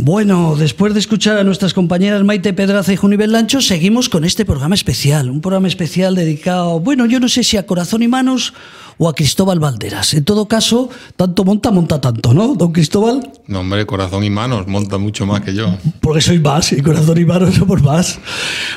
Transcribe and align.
Bueno, 0.00 0.54
después 0.56 0.94
de 0.94 1.00
escuchar 1.00 1.38
a 1.38 1.44
nuestras 1.44 1.74
compañeras 1.74 2.22
Maite 2.22 2.52
Pedraza 2.52 2.92
y 2.92 2.96
Junivel 2.96 3.32
Lancho, 3.32 3.60
seguimos 3.60 4.08
con 4.08 4.24
este 4.24 4.44
programa 4.44 4.76
especial. 4.76 5.28
Un 5.28 5.40
programa 5.40 5.66
especial 5.66 6.14
dedicado, 6.14 6.78
bueno, 6.78 7.04
yo 7.04 7.18
no 7.18 7.28
sé 7.28 7.42
si 7.42 7.56
a 7.56 7.66
Corazón 7.66 8.04
y 8.04 8.08
Manos 8.08 8.54
o 8.96 9.08
a 9.08 9.14
Cristóbal 9.16 9.58
Valderas. 9.58 10.14
En 10.14 10.24
todo 10.24 10.46
caso, 10.46 10.88
tanto 11.16 11.44
monta, 11.44 11.72
monta 11.72 12.00
tanto, 12.00 12.32
¿no, 12.32 12.54
don 12.54 12.70
Cristóbal? 12.70 13.32
No, 13.48 13.60
hombre, 13.60 13.86
Corazón 13.86 14.22
y 14.22 14.30
Manos 14.30 14.68
monta 14.68 14.98
mucho 14.98 15.26
más 15.26 15.40
que 15.40 15.52
yo. 15.52 15.74
Porque 16.00 16.20
soy 16.20 16.38
más, 16.38 16.72
y 16.72 16.80
Corazón 16.80 17.18
y 17.18 17.24
Manos 17.24 17.56
somos 17.56 17.82
más. 17.82 18.20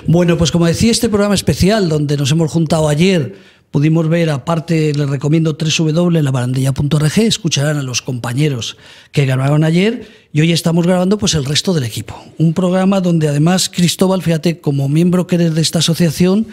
Bueno, 0.07 0.39
pues 0.39 0.51
como 0.51 0.65
decía, 0.65 0.91
este 0.91 1.07
programa 1.07 1.35
especial 1.35 1.87
donde 1.87 2.17
nos 2.17 2.31
hemos 2.31 2.51
juntado 2.51 2.89
ayer 2.89 3.35
pudimos 3.71 4.09
ver, 4.09 4.29
aparte, 4.29 4.93
les 4.93 5.09
recomiendo 5.09 5.57
www.labarandilla.org, 5.57 7.19
escucharán 7.19 7.77
a 7.77 7.83
los 7.83 8.01
compañeros 8.01 8.77
que 9.11 9.25
grabaron 9.25 9.63
ayer 9.63 10.07
y 10.33 10.41
hoy 10.41 10.51
estamos 10.51 10.85
grabando 10.85 11.17
pues 11.17 11.33
el 11.33 11.45
resto 11.45 11.73
del 11.73 11.85
equipo. 11.85 12.21
Un 12.37 12.53
programa 12.53 12.99
donde 12.99 13.29
además 13.29 13.69
Cristóbal, 13.69 14.21
fíjate, 14.21 14.59
como 14.59 14.89
miembro 14.89 15.25
que 15.25 15.35
eres 15.35 15.55
de 15.55 15.61
esta 15.61 15.79
asociación, 15.79 16.47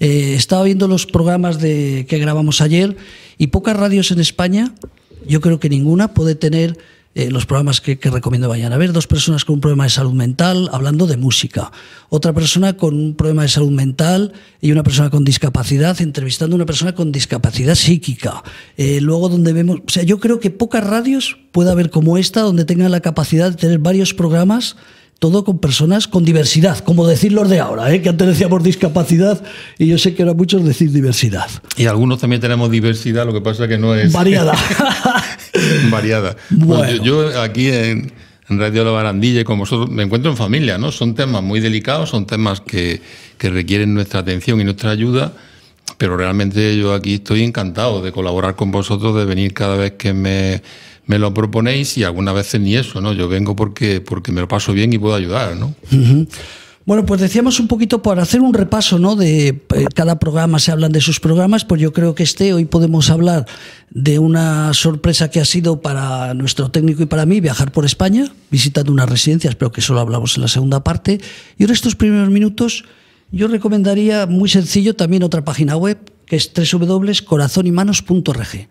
eh, 0.00 0.34
estaba 0.34 0.64
viendo 0.64 0.88
los 0.88 1.06
programas 1.06 1.60
de, 1.60 2.06
que 2.08 2.18
grabamos 2.18 2.62
ayer 2.62 2.96
y 3.36 3.48
pocas 3.48 3.76
radios 3.76 4.10
en 4.10 4.20
España, 4.20 4.74
yo 5.28 5.40
creo 5.40 5.60
que 5.60 5.68
ninguna 5.68 6.14
puede 6.14 6.34
tener 6.34 6.78
eh, 7.14 7.30
los 7.30 7.44
programas 7.44 7.80
que, 7.80 7.98
recomiendo 8.02 8.48
vayan 8.48 8.72
a 8.72 8.78
ver. 8.78 8.92
Dos 8.92 9.06
personas 9.06 9.44
con 9.44 9.54
un 9.54 9.60
problema 9.60 9.84
de 9.84 9.90
salud 9.90 10.12
mental 10.12 10.70
hablando 10.72 11.06
de 11.06 11.16
música. 11.16 11.70
Otra 12.08 12.32
persona 12.32 12.76
con 12.76 12.94
un 12.94 13.14
problema 13.14 13.42
de 13.42 13.48
salud 13.48 13.70
mental 13.70 14.32
y 14.60 14.72
una 14.72 14.82
persona 14.82 15.10
con 15.10 15.24
discapacidad 15.24 16.00
entrevistando 16.00 16.54
a 16.54 16.56
una 16.56 16.66
persona 16.66 16.94
con 16.94 17.12
discapacidad 17.12 17.74
psíquica. 17.74 18.42
Eh, 18.76 19.00
luego 19.00 19.28
donde 19.28 19.52
vemos, 19.52 19.80
o 19.86 19.90
sea, 19.90 20.02
yo 20.02 20.20
creo 20.20 20.40
que 20.40 20.50
pocas 20.50 20.84
radios 20.84 21.38
puede 21.52 21.70
haber 21.70 21.90
como 21.90 22.16
esta 22.16 22.40
donde 22.40 22.64
tengan 22.64 22.90
la 22.90 23.00
capacidad 23.00 23.50
de 23.50 23.56
tener 23.56 23.78
varios 23.78 24.14
programas 24.14 24.76
todo 25.22 25.44
con 25.44 25.60
personas 25.60 26.08
con 26.08 26.24
diversidad, 26.24 26.80
como 26.80 27.06
decir 27.06 27.32
los 27.32 27.48
de 27.48 27.60
ahora, 27.60 27.94
¿eh? 27.94 28.02
que 28.02 28.08
antes 28.08 28.26
decíamos 28.26 28.64
discapacidad 28.64 29.40
y 29.78 29.86
yo 29.86 29.96
sé 29.96 30.16
que 30.16 30.24
ahora 30.24 30.34
muchos 30.34 30.64
decir 30.64 30.90
diversidad. 30.90 31.48
Y 31.76 31.86
algunos 31.86 32.18
también 32.18 32.40
tenemos 32.40 32.68
diversidad, 32.72 33.24
lo 33.24 33.32
que 33.32 33.40
pasa 33.40 33.68
que 33.68 33.78
no 33.78 33.94
es... 33.94 34.10
Variada. 34.10 34.52
Variada. 35.90 36.36
Bueno. 36.50 37.02
yo, 37.02 37.40
aquí 37.40 37.68
en, 37.68 38.12
Radio 38.48 38.84
La 38.84 38.90
Barandilla 38.90 39.40
y 39.40 39.44
con 39.44 39.58
vosotros 39.58 39.88
me 39.88 40.02
encuentro 40.02 40.30
en 40.30 40.36
familia, 40.36 40.76
¿no? 40.76 40.92
Son 40.92 41.14
temas 41.14 41.42
muy 41.42 41.60
delicados, 41.60 42.10
son 42.10 42.26
temas 42.26 42.60
que, 42.60 43.00
que 43.38 43.48
requieren 43.48 43.94
nuestra 43.94 44.20
atención 44.20 44.60
y 44.60 44.64
nuestra 44.64 44.90
ayuda, 44.90 45.32
pero 45.96 46.18
realmente 46.18 46.76
yo 46.76 46.92
aquí 46.92 47.14
estoy 47.14 47.44
encantado 47.44 48.02
de 48.02 48.12
colaborar 48.12 48.54
con 48.54 48.70
vosotros, 48.70 49.16
de 49.16 49.24
venir 49.24 49.54
cada 49.54 49.76
vez 49.76 49.92
que 49.92 50.12
me 50.12 50.62
me 51.06 51.18
lo 51.18 51.34
proponéis 51.34 51.98
y 51.98 52.04
algunas 52.04 52.34
veces 52.34 52.60
ni 52.60 52.76
eso, 52.76 53.00
¿no? 53.00 53.12
Yo 53.12 53.28
vengo 53.28 53.56
porque, 53.56 54.00
porque 54.00 54.32
me 54.32 54.40
lo 54.40 54.48
paso 54.48 54.72
bien 54.72 54.92
y 54.92 54.98
puedo 54.98 55.14
ayudar, 55.14 55.56
¿no? 55.56 55.74
Bueno, 56.84 57.06
pues 57.06 57.20
decíamos 57.20 57.60
un 57.60 57.68
poquito 57.68 58.02
para 58.02 58.22
hacer 58.22 58.40
un 58.40 58.52
repaso, 58.52 58.98
¿no? 58.98 59.14
De 59.14 59.46
eh, 59.48 59.62
cada 59.94 60.18
programa 60.18 60.58
se 60.58 60.72
hablan 60.72 60.90
de 60.90 61.00
sus 61.00 61.20
programas, 61.20 61.64
pues 61.64 61.80
yo 61.80 61.92
creo 61.92 62.16
que 62.16 62.24
este 62.24 62.52
hoy 62.52 62.64
podemos 62.64 63.08
hablar 63.08 63.46
de 63.90 64.18
una 64.18 64.74
sorpresa 64.74 65.30
que 65.30 65.40
ha 65.40 65.44
sido 65.44 65.80
para 65.80 66.34
nuestro 66.34 66.72
técnico 66.72 67.04
y 67.04 67.06
para 67.06 67.24
mí 67.24 67.40
viajar 67.40 67.70
por 67.70 67.84
España, 67.84 68.32
visitando 68.50 68.90
unas 68.90 69.08
residencias, 69.08 69.54
pero 69.54 69.70
que 69.70 69.80
solo 69.80 70.00
hablamos 70.00 70.34
en 70.36 70.42
la 70.42 70.48
segunda 70.48 70.82
parte. 70.82 71.20
Y 71.56 71.62
ahora 71.62 71.74
estos 71.74 71.94
primeros 71.94 72.30
minutos 72.30 72.84
yo 73.30 73.46
recomendaría 73.46 74.26
muy 74.26 74.48
sencillo 74.48 74.96
también 74.96 75.22
otra 75.22 75.44
página 75.44 75.76
web 75.76 75.98
que 76.26 76.34
es 76.34 76.50
www.corazonymanos.org 76.52 78.68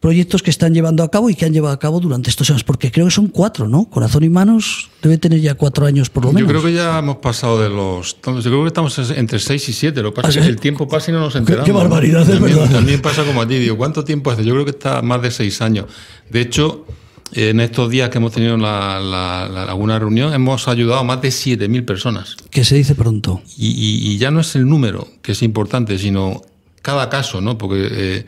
proyectos 0.00 0.42
que 0.42 0.50
están 0.50 0.74
llevando 0.74 1.02
a 1.02 1.10
cabo 1.10 1.30
y 1.30 1.34
que 1.34 1.46
han 1.46 1.52
llevado 1.52 1.74
a 1.74 1.78
cabo 1.78 2.00
durante 2.00 2.30
estos 2.30 2.50
años, 2.50 2.64
porque 2.64 2.92
creo 2.92 3.06
que 3.06 3.10
son 3.10 3.28
cuatro, 3.28 3.66
¿no? 3.66 3.86
Corazón 3.86 4.24
y 4.24 4.28
Manos 4.28 4.90
debe 5.02 5.18
tener 5.18 5.40
ya 5.40 5.54
cuatro 5.54 5.86
años 5.86 6.10
por 6.10 6.24
lo 6.24 6.32
menos. 6.32 6.48
Yo 6.48 6.60
creo 6.60 6.62
que 6.62 6.76
ya 6.76 6.98
hemos 6.98 7.16
pasado 7.16 7.60
de 7.60 7.70
los... 7.70 8.16
Yo 8.22 8.40
creo 8.40 8.62
que 8.62 8.68
estamos 8.68 8.98
entre 9.10 9.38
seis 9.38 9.68
y 9.68 9.72
siete, 9.72 10.02
lo 10.02 10.12
que 10.12 10.22
pasa 10.22 10.38
es 10.38 10.44
que 10.44 10.50
el 10.50 10.60
tiempo 10.60 10.86
pasa 10.86 11.10
y 11.10 11.14
no 11.14 11.20
nos 11.20 11.34
enteramos. 11.36 11.66
Qué, 11.66 11.72
barbaridad, 11.72 12.28
es 12.28 12.40
verdad. 12.40 12.70
También 12.70 13.00
pasa 13.00 13.24
como 13.24 13.42
a 13.42 13.48
ti, 13.48 13.58
digo, 13.58 13.76
¿cuánto 13.76 14.04
tiempo 14.04 14.30
hace? 14.30 14.44
Yo 14.44 14.52
creo 14.52 14.64
que 14.64 14.72
está 14.72 15.02
más 15.02 15.22
de 15.22 15.30
seis 15.30 15.62
años. 15.62 15.86
De 16.30 16.40
hecho, 16.40 16.84
en 17.32 17.60
estos 17.60 17.90
días 17.90 18.10
que 18.10 18.18
hemos 18.18 18.32
tenido 18.32 18.56
la, 18.56 19.44
alguna 19.68 19.98
reunión, 19.98 20.32
hemos 20.34 20.68
ayudado 20.68 21.00
a 21.00 21.04
más 21.04 21.22
de 21.22 21.28
7.000 21.28 21.84
personas. 21.84 22.36
Que 22.50 22.64
se 22.64 22.76
dice 22.76 22.94
pronto. 22.94 23.42
Y, 23.56 24.16
ya 24.18 24.30
no 24.30 24.40
es 24.40 24.54
el 24.56 24.68
número 24.68 25.08
que 25.22 25.32
es 25.32 25.42
importante, 25.42 25.98
sino 25.98 26.42
cada 26.82 27.08
caso, 27.08 27.40
¿no? 27.40 27.56
Porque... 27.56 27.88
Eh, 27.90 28.26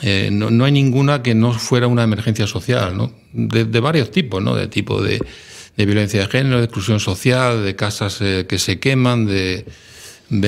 eh, 0.00 0.30
no, 0.32 0.64
hay 0.64 0.72
ninguna 0.72 1.22
que 1.22 1.34
no 1.34 1.52
fuera 1.52 1.86
una 1.86 2.02
emergencia 2.02 2.46
social, 2.46 2.96
¿no? 2.96 3.12
De, 3.32 3.64
varios 3.80 4.10
tipos, 4.10 4.42
¿no? 4.42 4.54
De 4.54 4.66
tipo 4.66 5.00
de, 5.02 5.20
violencia 5.76 6.20
de 6.20 6.26
género, 6.26 6.58
de 6.58 6.64
exclusión 6.64 6.98
social, 6.98 7.64
de 7.64 7.76
casas 7.76 8.18
eh, 8.20 8.46
que 8.48 8.58
se 8.58 8.80
queman, 8.80 9.26
de, 9.26 9.64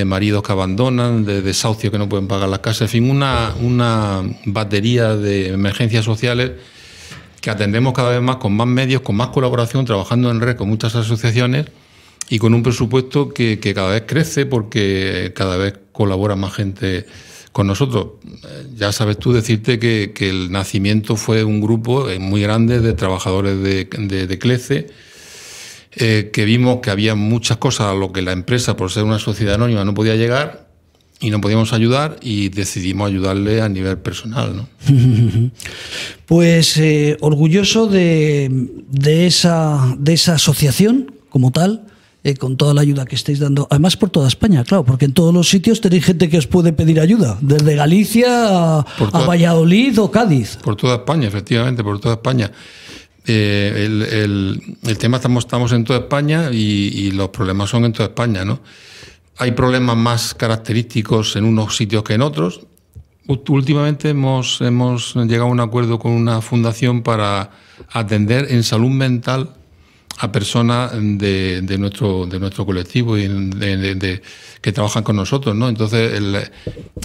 maridos 0.05 0.43
que 0.43 0.51
abandonan, 0.51 1.25
de 1.25 1.41
desahucios 1.41 1.91
que 1.91 1.97
no 1.97 2.09
pueden 2.09 2.27
pagar 2.27 2.49
las 2.49 2.59
casas, 2.59 2.81
en 2.81 2.87
fin, 2.89 3.09
una, 3.09 3.53
una 3.61 4.23
batería 4.45 5.15
de 5.15 5.49
emergencias 5.49 6.03
sociales 6.03 6.51
que 7.39 7.49
atendemos 7.51 7.93
cada 7.93 8.09
vez 8.09 8.21
más 8.21 8.37
con 8.37 8.53
más 8.57 8.67
medios, 8.67 9.01
con 9.01 9.15
más 9.15 9.27
colaboración, 9.27 9.85
trabajando 9.85 10.31
en 10.31 10.41
red 10.41 10.55
con 10.55 10.67
muchas 10.67 10.95
asociaciones 10.95 11.67
y 12.27 12.39
con 12.39 12.55
un 12.55 12.63
presupuesto 12.63 13.29
que, 13.29 13.59
que 13.59 13.75
cada 13.75 13.91
vez 13.91 14.03
crece 14.07 14.47
porque 14.47 15.31
cada 15.35 15.55
vez 15.55 15.75
colabora 15.91 16.35
más 16.35 16.53
gente 16.53 17.05
con 17.55 17.67
nosotros. 17.67 18.07
Eh, 18.25 18.67
ya 18.75 18.91
sabes 18.91 19.17
tú 19.17 19.31
decirte 19.31 19.79
que, 19.79 20.11
el 20.19 20.51
nacimiento 20.51 21.15
fue 21.15 21.45
un 21.45 21.61
grupo 21.61 22.09
eh, 22.09 22.19
muy 22.19 22.41
grande 22.41 22.81
de 22.81 22.91
trabajadores 22.91 23.63
de, 23.63 23.85
de, 24.27 24.39
CLECE, 24.39 24.87
eh, 25.95 26.31
que 26.33 26.43
vimos 26.43 26.79
que 26.81 26.89
había 26.89 27.15
muchas 27.15 27.55
cosas 27.55 27.87
a 27.87 27.93
lo 27.93 28.11
que 28.11 28.21
la 28.21 28.33
empresa, 28.33 28.75
por 28.75 28.91
ser 28.91 29.03
una 29.05 29.19
sociedad 29.19 29.55
anónima, 29.55 29.85
no 29.85 29.93
podía 29.93 30.17
llegar 30.17 30.67
y 31.21 31.29
no 31.29 31.39
podíamos 31.39 31.71
ayudar 31.71 32.17
y 32.21 32.49
decidimos 32.49 33.07
ayudarle 33.07 33.61
a 33.61 33.69
nivel 33.69 33.99
personal. 33.99 34.53
¿no? 34.57 34.67
Pues 36.25 36.77
orgulloso 37.21 37.87
de, 37.87 38.49
de, 38.89 39.27
esa, 39.27 39.95
de 39.97 40.11
esa 40.11 40.33
asociación 40.33 41.13
como 41.29 41.51
tal 41.51 41.85
eh, 42.25 42.35
con 42.37 42.57
toda 42.57 42.73
la 42.73 42.81
ayuda 42.81 43.05
que 43.05 43.13
estáis 43.13 43.37
dando, 43.37 43.67
además 43.69 43.97
por 43.97 44.09
toda 44.09 44.27
España, 44.27 44.63
claro, 44.63 44.83
porque 44.83 45.05
en 45.05 45.13
todos 45.13 45.31
los 45.31 45.47
sitios 45.47 45.79
tenéis 45.79 46.05
gente 46.05 46.27
que 46.27 46.39
os 46.39 46.47
puede 46.47 46.73
pedir 46.73 46.99
ayuda, 46.99 47.37
desde 47.39 47.75
Galicia 47.75 48.79
a, 48.79 49.25
Valladolid 49.27 50.01
o 50.01 50.09
Cádiz. 50.09 50.57
Por 50.63 50.75
toda 50.75 50.95
España, 50.95 51.27
efectivamente, 51.27 51.83
por 51.83 51.99
toda 51.99 52.15
España. 52.15 52.51
Eh, 53.27 53.85
el, 53.85 54.97
tema 54.97 55.17
estamos, 55.17 55.45
estamos 55.45 55.71
en 55.71 55.83
toda 55.83 55.99
España 55.99 56.49
y, 56.51 57.11
los 57.11 57.29
problemas 57.29 57.69
son 57.69 57.85
en 57.85 57.93
toda 57.93 58.09
España, 58.09 58.43
¿no? 58.43 58.59
Hay 59.37 59.51
problemas 59.51 59.95
más 59.95 60.33
característicos 60.33 61.35
en 61.35 61.43
unos 61.43 61.77
sitios 61.77 62.01
que 62.01 62.15
en 62.15 62.23
otros. 62.23 62.61
Últimamente 63.27 64.09
hemos, 64.09 64.61
hemos 64.61 65.13
llegado 65.15 65.43
a 65.43 65.51
un 65.51 65.59
acuerdo 65.59 65.99
con 65.99 66.11
una 66.11 66.41
fundación 66.41 67.03
para 67.03 67.51
atender 67.91 68.47
en 68.49 68.63
salud 68.63 68.89
mental 68.89 69.53
a 70.17 70.31
personas 70.31 70.91
de, 70.93 71.61
de, 71.61 71.77
nuestro, 71.77 72.25
de 72.25 72.39
nuestro 72.39 72.65
colectivo 72.65 73.17
y 73.17 73.27
de, 73.27 74.21
que 74.61 74.71
trabajan 74.71 75.03
con 75.03 75.15
nosotros. 75.15 75.55
¿no? 75.55 75.67
Entonces, 75.67 76.21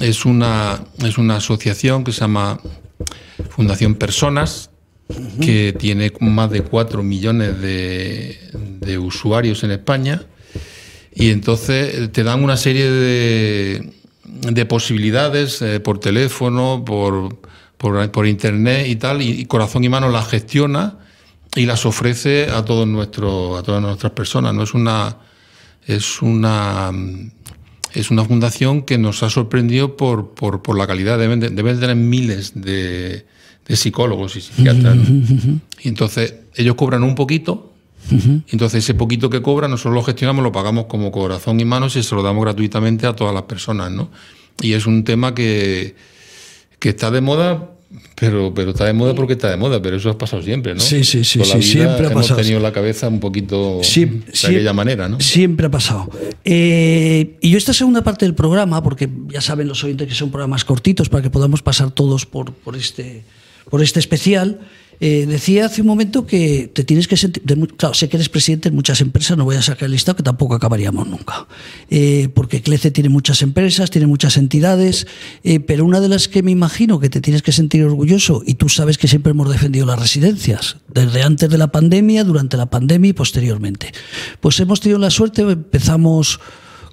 es, 0.01 0.25
una, 0.25 0.85
es 1.03 1.19
una 1.19 1.37
asociación 1.37 2.05
que 2.05 2.13
se 2.13 2.21
llama 2.21 2.61
Fundación 3.51 3.95
Personas, 3.95 4.71
que 5.41 5.75
tiene 5.77 6.13
más 6.21 6.51
de 6.51 6.63
4 6.63 7.03
millones 7.03 7.61
de, 7.61 8.99
usuarios 8.99 9.65
en 9.65 9.73
España. 9.73 10.23
Y 11.13 11.31
entonces 11.31 12.13
te 12.13 12.23
dan 12.23 12.45
una 12.45 12.57
serie 12.57 12.89
de, 12.89 13.93
de 14.25 14.67
posibilidades 14.67 15.61
eh, 15.63 15.81
por 15.81 15.99
teléfono, 15.99 16.85
por, 16.85 17.41
por, 17.77 18.27
internet 18.27 18.87
y 18.87 18.97
tal, 18.97 19.21
y, 19.21 19.31
y 19.31 19.45
Corazón 19.47 19.83
y 19.83 19.89
Mano 19.89 20.09
la 20.09 20.23
gestiona 20.23 20.99
y 21.57 21.67
las 21.67 21.85
ofrece 21.87 22.51
a 22.51 22.65
todos 22.65 22.87
nuestros, 22.87 23.59
a 23.59 23.63
todas 23.63 23.83
nuestras 23.83 24.13
personas. 24.13 24.55
No 24.55 24.63
es 24.63 24.75
una 24.75 25.17
es 25.87 26.23
una 26.23 26.93
es 27.93 28.11
una 28.11 28.25
fundación 28.25 28.83
que 28.83 28.99
nos 28.99 29.23
ha 29.23 29.31
sorprendido 29.31 29.97
por, 29.97 30.35
por, 30.35 30.79
la 30.79 30.87
calidad. 30.87 31.19
Deben, 31.19 31.41
de, 31.41 31.51
tener 31.51 31.97
miles 31.97 32.53
de, 32.55 33.27
psicólogos 33.69 34.37
y 34.37 34.41
psiquiatras. 34.41 34.97
Y 35.83 35.89
entonces 35.89 36.35
ellos 36.55 36.77
cobran 36.77 37.03
un 37.03 37.15
poquito. 37.15 37.73
Entonces 38.49 38.85
ese 38.85 38.95
poquito 38.95 39.29
que 39.29 39.43
cobran 39.43 39.71
nosotros 39.71 39.95
lo 39.95 40.03
gestionamos, 40.03 40.43
lo 40.43 40.53
pagamos 40.53 40.87
como 40.87 41.11
corazón 41.11 41.61
y 41.61 41.65
manos 41.65 41.97
y 41.97 42.03
se 42.03 42.15
lo 42.15 42.23
damos 42.23 42.45
gratuitamente 42.45 43.07
a 43.07 43.15
todas 43.15 43.35
las 43.35 43.45
personas. 43.45 43.91
¿no? 43.91 44.11
Y 44.61 44.73
es 44.73 44.87
un 44.87 45.05
tema 45.05 45.35
que, 45.35 45.97
que 46.79 46.91
está 46.91 47.11
de 47.11 47.21
moda 47.21 47.71
pero, 48.15 48.53
pero 48.55 48.71
está 48.71 48.85
de 48.85 48.93
moda 48.93 49.15
porque 49.15 49.33
está 49.33 49.51
de 49.51 49.57
moda, 49.57 49.83
pero 49.83 49.97
eso 49.97 50.11
ha 50.11 50.19
pasado 50.19 50.43
siempre, 50.43 50.75
¿no? 50.75 50.81
Sí, 50.81 51.03
sí, 51.03 51.25
sí, 51.25 51.41
Toda 51.41 51.57
la 51.57 51.63
sí, 51.63 51.75
vida 51.75 51.85
siempre 51.85 52.07
ha 52.07 52.11
hemos 52.11 52.23
pasado. 52.27 52.41
tenido 52.41 52.61
la 52.61 52.73
cabeza 52.73 53.09
un 53.09 53.19
poquito 53.19 53.81
de 53.81 54.23
aquella 54.45 54.73
manera, 54.73 55.09
¿no? 55.09 55.19
Siempre 55.21 55.67
ha 55.67 55.71
pasado. 55.71 56.09
Eh, 56.45 57.37
y 57.41 57.51
yo 57.51 57.59
esta 57.59 57.73
segunda 57.73 58.03
parte 58.03 58.25
del 58.25 58.35
programa, 58.35 58.83
porque 58.83 59.09
ya 59.29 59.41
saben 59.41 59.67
los 59.67 59.83
oyentes 59.83 60.07
que 60.09 60.15
son 60.15 60.31
programas 60.31 60.65
cortitos 60.65 61.09
para 61.09 61.23
que 61.23 61.31
podamos 61.31 61.63
pasar 61.63 61.91
todos 61.91 62.27
por, 62.27 62.53
por, 62.53 62.77
este, 62.77 63.25
por 63.69 63.83
este 63.83 63.99
especial, 63.99 64.61
eh, 65.01 65.25
decía 65.27 65.67
hace 65.67 65.81
un 65.81 65.87
momento 65.87 66.27
que 66.27 66.71
te 66.73 66.85
tienes 66.85 67.09
que 67.09 67.17
sentir... 67.17 67.43
de 67.43 67.67
claro, 67.69 67.95
sé 67.95 68.09
que 68.09 68.19
eres 68.19 68.29
presidente 68.29 68.69
en 68.69 68.75
muchas 68.75 69.01
empresas, 69.01 69.37
no 69.37 69.45
voy 69.45 69.57
a 69.57 69.63
sacar 69.63 69.87
el 69.87 69.93
listado 69.93 70.17
que 70.17 70.23
tampoco 70.23 70.55
acabaríamos 70.55 71.09
nunca. 71.09 71.47
Eh, 71.89 72.29
porque 72.35 72.61
CLECE 72.61 72.91
tiene 72.91 73.09
muchas 73.09 73.41
empresas, 73.41 73.91
tiene 73.91 74.07
muchas 74.07 74.37
entidades, 74.37 75.07
eh, 75.43 75.61
pero 75.61 75.87
una 75.87 76.01
de 76.01 76.09
las 76.09 76.29
que 76.29 76.43
me 76.43 76.51
imagino 76.51 77.01
que 77.01 77.09
te 77.09 77.21
tienes 77.21 77.43
que 77.43 77.53
sentir 77.53 77.83
orgulloso, 77.85 78.43
y 78.47 78.55
tú 78.55 78.69
sabes 78.69 78.99
que 78.99 79.09
siempre 79.09 79.31
hemos 79.31 79.51
defendido 79.51 79.87
las 79.87 79.99
residencias, 79.99 80.77
desde 80.93 81.23
antes 81.23 81.49
de 81.49 81.57
la 81.57 81.73
pandemia, 81.73 82.23
durante 82.25 82.57
la 82.59 82.67
pandemia 82.67 83.11
y 83.11 83.15
posteriormente. 83.15 83.93
Pues 84.41 84.61
hemos 84.61 84.81
tenido 84.81 84.99
la 84.99 85.11
suerte, 85.11 85.43
empezamos 85.43 86.41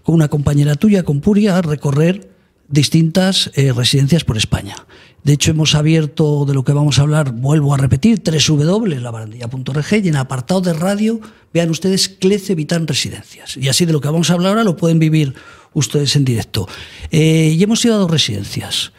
con 0.03 0.15
una 0.15 0.29
compañera 0.29 0.75
tuya, 0.75 1.03
con 1.03 1.19
Puria, 1.19 1.57
a 1.57 1.61
recorrer 1.61 2.29
distintas 2.69 3.51
eh, 3.55 3.73
residencias 3.73 4.23
por 4.23 4.37
España. 4.37 4.75
De 5.23 5.33
hecho, 5.33 5.51
hemos 5.51 5.75
abierto 5.75 6.45
de 6.45 6.53
lo 6.53 6.63
que 6.63 6.71
vamos 6.71 6.99
a 6.99 7.01
hablar, 7.01 7.33
vuelvo 7.33 7.73
a 7.73 7.77
repetir, 7.77 8.21
www.labarandilla.org 8.23 9.93
y 10.03 10.07
en 10.07 10.15
apartado 10.15 10.61
de 10.61 10.73
radio, 10.73 11.19
vean 11.53 11.69
ustedes 11.69 12.07
Clece 12.07 12.55
Vitan 12.55 12.87
Residencias. 12.87 13.57
Y 13.57 13.67
así 13.67 13.85
de 13.85 13.93
lo 13.93 13.99
que 13.99 14.07
vamos 14.07 14.29
a 14.29 14.33
hablar 14.33 14.51
ahora 14.51 14.63
lo 14.63 14.77
pueden 14.77 14.99
vivir 14.99 15.33
ustedes 15.73 16.15
en 16.15 16.25
directo. 16.25 16.67
Eh, 17.11 17.55
y 17.57 17.61
hemos 17.61 17.83
ido 17.83 17.95
a 17.95 17.97
dos 17.97 18.11
residencias. 18.11 18.93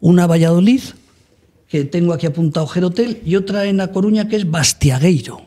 Una 0.00 0.24
a 0.24 0.26
Valladolid, 0.26 0.80
que 1.68 1.84
tengo 1.84 2.12
aquí 2.12 2.26
apuntado 2.26 2.66
Gerotel, 2.66 3.20
y 3.24 3.36
otra 3.36 3.66
en 3.66 3.80
A 3.80 3.88
Coruña, 3.88 4.28
que 4.28 4.36
es 4.36 4.50
Bastiagueiro. 4.50 5.46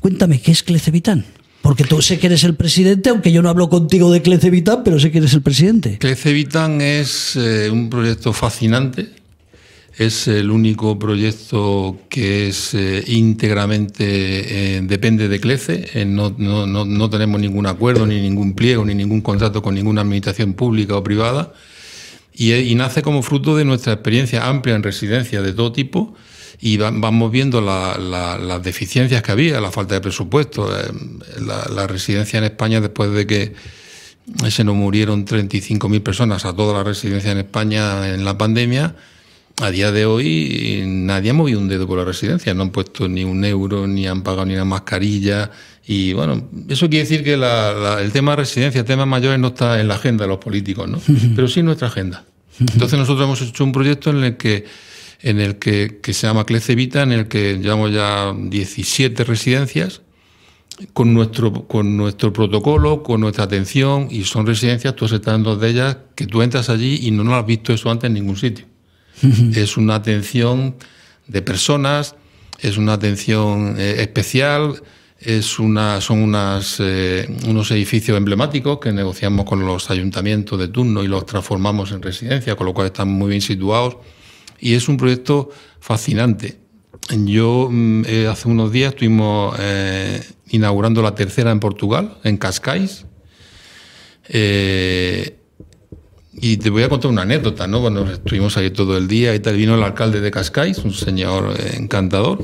Cuéntame, 0.00 0.40
¿qué 0.40 0.52
es 0.52 0.62
Clece 0.62 0.90
Vitan? 0.90 1.26
Porque 1.62 1.84
tú 1.84 2.00
sé 2.00 2.18
que 2.18 2.26
eres 2.26 2.44
el 2.44 2.54
presidente, 2.54 3.10
aunque 3.10 3.32
yo 3.32 3.42
no 3.42 3.50
hablo 3.50 3.68
contigo 3.68 4.10
de 4.10 4.22
Clece 4.22 4.50
Vitan, 4.50 4.82
pero 4.82 4.98
sé 4.98 5.10
que 5.10 5.18
eres 5.18 5.34
el 5.34 5.42
presidente. 5.42 5.98
Clece 5.98 6.32
Vitan 6.32 6.80
es 6.80 7.36
eh, 7.36 7.68
un 7.70 7.90
proyecto 7.90 8.32
fascinante. 8.32 9.19
Es 9.96 10.28
el 10.28 10.50
único 10.50 10.98
proyecto 10.98 11.98
que 12.08 12.48
es 12.48 12.74
eh, 12.74 13.02
íntegramente 13.08 14.76
eh, 14.76 14.80
depende 14.82 15.28
de 15.28 15.40
Clece. 15.40 15.90
Eh, 15.94 16.04
no, 16.04 16.34
no- 16.38 16.66
no- 16.66 16.84
no 16.84 17.10
tenemos 17.10 17.40
ningún 17.40 17.66
acuerdo, 17.66 18.06
ni 18.06 18.20
ningún 18.20 18.54
pliego, 18.54 18.84
ni 18.84 18.94
ningún 18.94 19.20
contrato 19.20 19.60
con 19.62 19.74
ninguna 19.74 20.00
administración 20.02 20.54
pública 20.54 20.96
o 20.96 21.02
privada. 21.04 21.52
Y, 22.34 22.74
nace 22.76 23.02
como 23.02 23.22
fruto 23.22 23.56
de 23.56 23.64
nuestra 23.66 23.92
experiencia 23.92 24.46
amplia 24.48 24.74
en 24.76 24.82
residencias 24.82 25.42
de 25.44 25.52
todo 25.52 25.72
tipo 25.72 26.14
y 26.60 26.76
va- 26.78 26.90
vamos 26.92 27.30
viendo 27.30 27.60
la- 27.60 27.98
la- 27.98 28.38
las 28.38 28.62
deficiencias 28.62 29.22
que 29.22 29.32
había, 29.32 29.60
la 29.60 29.70
falta 29.70 29.94
de 29.96 30.00
presupuesto. 30.00 30.70
la, 31.40 31.66
la 31.74 31.86
residencia 31.86 32.38
en 32.38 32.44
España, 32.44 32.80
después 32.80 33.10
de 33.12 33.26
que 33.26 33.52
se 34.48 34.62
nos 34.64 34.76
murieron 34.76 35.24
35.000 35.26 36.00
personas 36.02 36.44
a 36.44 36.54
toda 36.54 36.74
la 36.78 36.84
residencia 36.84 37.32
en 37.32 37.38
España 37.38 38.14
en 38.14 38.24
la 38.24 38.38
pandemia, 38.38 38.94
a 39.60 39.70
día 39.70 39.92
de 39.92 40.06
hoy 40.06 40.82
nadie 40.86 41.30
ha 41.30 41.34
movido 41.34 41.60
un 41.60 41.68
dedo 41.68 41.86
por 41.86 41.98
la 41.98 42.04
residencia, 42.04 42.54
no 42.54 42.62
han 42.62 42.70
puesto 42.70 43.08
ni 43.08 43.24
un 43.24 43.44
euro, 43.44 43.86
ni 43.86 44.06
han 44.06 44.22
pagado 44.22 44.46
ni 44.46 44.54
una 44.54 44.64
mascarilla. 44.64 45.50
Y 45.86 46.12
bueno, 46.12 46.48
eso 46.68 46.88
quiere 46.88 47.04
decir 47.08 47.24
que 47.24 47.36
la- 47.36 47.72
la- 47.72 48.00
el 48.02 48.12
tema 48.12 48.32
de 48.32 48.36
residencia, 48.36 48.84
temas 48.84 49.06
mayores, 49.06 49.38
no 49.38 49.48
está 49.48 49.80
en 49.80 49.88
la 49.88 49.94
agenda 49.96 50.24
de 50.24 50.28
los 50.28 50.38
políticos, 50.38 50.88
¿no? 50.88 51.00
pero 51.36 51.48
sí 51.48 51.60
en 51.60 51.66
nuestra 51.66 51.88
agenda. 51.88 52.24
Entonces 52.58 52.98
nosotros 52.98 53.24
hemos 53.24 53.40
hecho 53.42 53.64
un 53.64 53.72
proyecto 53.72 54.10
en 54.10 54.22
el 54.24 54.36
que, 54.36 54.64
en 55.22 55.40
el 55.40 55.56
que, 55.56 55.98
que 56.02 56.12
se 56.12 56.26
llama 56.26 56.44
Clece 56.44 56.74
Vita, 56.74 57.02
en 57.02 57.12
el 57.12 57.28
que 57.28 57.58
llevamos 57.58 57.92
ya 57.92 58.34
17 58.38 59.24
residencias 59.24 60.02
con 60.94 61.12
nuestro, 61.12 61.66
con 61.66 61.96
nuestro 61.96 62.32
protocolo, 62.32 63.02
con 63.02 63.20
nuestra 63.20 63.44
atención, 63.44 64.08
y 64.10 64.24
son 64.24 64.46
residencias, 64.46 64.94
tú 64.96 65.04
estado 65.06 65.36
en 65.36 65.42
dos 65.42 65.60
de 65.60 65.68
ellas, 65.70 65.96
que 66.14 66.26
tú 66.26 66.40
entras 66.42 66.70
allí 66.70 67.00
y 67.02 67.10
no, 67.10 67.24
no 67.24 67.34
has 67.34 67.44
visto 67.46 67.72
eso 67.72 67.90
antes 67.90 68.08
en 68.08 68.14
ningún 68.14 68.36
sitio. 68.36 68.64
es 69.54 69.76
una 69.76 69.96
atención 69.96 70.76
de 71.26 71.42
personas, 71.42 72.16
es 72.60 72.76
una 72.76 72.94
atención 72.94 73.76
eh, 73.78 73.96
especial, 73.98 74.82
es 75.18 75.58
una, 75.58 76.00
son 76.00 76.22
unas, 76.22 76.78
eh, 76.80 77.28
unos 77.46 77.70
edificios 77.70 78.16
emblemáticos 78.16 78.78
que 78.78 78.92
negociamos 78.92 79.44
con 79.44 79.64
los 79.64 79.90
ayuntamientos 79.90 80.58
de 80.58 80.68
turno 80.68 81.02
y 81.02 81.08
los 81.08 81.26
transformamos 81.26 81.92
en 81.92 82.02
residencia, 82.02 82.56
con 82.56 82.66
lo 82.66 82.74
cual 82.74 82.86
están 82.86 83.08
muy 83.08 83.30
bien 83.30 83.42
situados. 83.42 83.98
Y 84.58 84.74
es 84.74 84.88
un 84.88 84.96
proyecto 84.96 85.50
fascinante. 85.78 86.58
Yo 87.10 87.68
mm, 87.70 88.04
eh, 88.06 88.26
hace 88.28 88.48
unos 88.48 88.72
días 88.72 88.94
estuvimos 88.94 89.56
inaugurando 90.48 91.02
la 91.02 91.14
tercera 91.14 91.50
en 91.50 91.60
Portugal, 91.60 92.18
en 92.24 92.36
Cascais. 92.36 93.06
Y 96.32 96.56
te 96.58 96.70
voy 96.70 96.82
a 96.84 96.88
contar 96.88 97.10
una 97.10 97.22
anécdota, 97.22 97.66
¿no? 97.66 97.80
Bueno, 97.80 98.10
estuvimos 98.10 98.56
ahí 98.56 98.70
todo 98.70 98.96
el 98.96 99.08
día 99.08 99.34
y 99.34 99.40
tal. 99.40 99.56
Vino 99.56 99.74
el 99.74 99.82
alcalde 99.82 100.20
de 100.20 100.30
Cascais, 100.30 100.78
un 100.78 100.92
señor 100.92 101.54
encantador. 101.74 102.42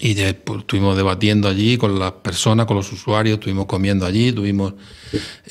Y 0.00 0.14
de- 0.14 0.34
pues, 0.34 0.60
estuvimos 0.60 0.96
debatiendo 0.96 1.48
allí 1.48 1.76
con 1.76 1.98
las 1.98 2.12
personas, 2.12 2.66
con 2.66 2.76
los 2.76 2.92
usuarios, 2.92 3.38
estuvimos 3.38 3.66
comiendo 3.66 4.06
allí, 4.06 4.32
tuvimos, 4.32 4.74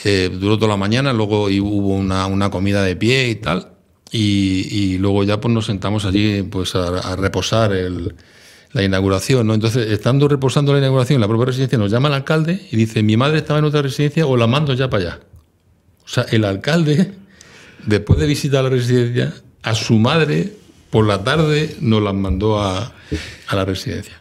eh, 0.06 0.30
duró 0.34 0.58
toda 0.58 0.70
la 0.70 0.78
mañana, 0.78 1.12
luego 1.12 1.46
hubo 1.46 1.96
una, 1.96 2.28
una 2.28 2.50
comida 2.50 2.84
de 2.84 2.96
pie 2.96 3.30
y 3.30 3.36
tal. 3.36 3.74
Y, 4.10 4.68
y 4.72 4.98
luego 5.00 5.26
ya 5.26 5.42
pues 5.42 5.54
nos 5.54 5.66
sentamos 5.66 6.06
allí 6.06 6.44
pues 6.44 6.76
a, 6.76 7.00
a 7.00 7.16
reposar 7.18 7.74
el- 7.74 8.16
la 8.74 8.84
inauguración, 8.84 9.48
¿no? 9.48 9.54
Entonces, 9.54 9.92
estando 9.92 10.28
reposando 10.28 10.72
la 10.74 10.80
inauguración 10.80 11.16
en 11.16 11.22
la 11.22 11.28
propia 11.28 11.46
residencia, 11.48 11.78
nos 11.78 11.90
llama 11.92 12.10
el 12.10 12.14
alcalde 12.16 12.68
y 12.72 12.76
dice, 12.78 13.02
mi 13.04 13.18
madre 13.18 13.38
estaba 13.40 13.60
en 13.60 13.66
otra 13.66 13.82
residencia 13.82 14.26
o 14.28 14.38
la 14.38 14.46
mando 14.48 14.74
ya 14.74 14.90
para 14.90 15.04
allá. 15.04 15.20
O 16.08 16.10
sea, 16.10 16.24
el 16.32 16.46
alcalde, 16.46 17.12
después 17.86 18.18
de 18.20 18.26
visitar 18.26 18.64
la 18.64 18.70
residencia, 18.70 19.34
a 19.62 19.76
su 19.76 19.96
madre 20.00 20.54
por 20.90 21.06
la 21.06 21.24
tarde 21.24 21.76
nos 21.82 22.02
las 22.02 22.14
mandó 22.14 22.60
a, 22.60 22.94
a 23.48 23.56
la 23.56 23.66
residencia. 23.66 24.14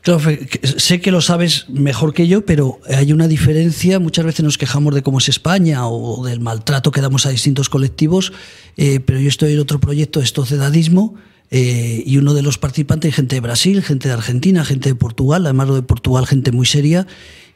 Sé 0.63 1.01
que 1.01 1.13
lo 1.13 1.21
sabes 1.21 1.69
mejor 1.69 2.13
que 2.13 2.27
yo, 2.27 2.45
pero 2.45 2.81
hay 2.89 3.13
una 3.13 3.29
diferencia. 3.29 4.01
Muchas 4.01 4.25
veces 4.25 4.45
nos 4.45 4.59
quejamos 4.59 4.95
de 4.95 5.03
cómo 5.03 5.19
es 5.19 5.29
España 5.29 5.87
o 5.89 6.25
del 6.25 6.41
maltrato 6.41 6.91
que 6.91 7.01
damos 7.01 7.25
a 7.25 7.31
distintos 7.31 7.69
colectivos, 7.69 8.33
eh, 8.77 8.99
pero 8.99 9.21
yo 9.21 9.29
estoy 9.29 9.53
en 9.53 9.61
otro 9.61 9.79
proyecto, 9.79 10.21
esto 10.21 10.45
Cedadismo, 10.45 11.15
eh, 11.53 12.03
y 12.05 12.17
uno 12.19 12.35
de 12.35 12.43
los 12.43 12.59
participantes, 12.59 13.15
gente 13.15 13.37
de 13.37 13.41
Brasil, 13.41 13.83
gente 13.83 14.09
de 14.09 14.15
Argentina, 14.15 14.65
gente 14.65 14.89
de 14.89 14.95
Portugal, 14.97 15.47
además 15.47 15.73
de 15.73 15.83
Portugal, 15.83 16.27
gente 16.27 16.51
muy 16.51 16.67
seria, 16.67 17.07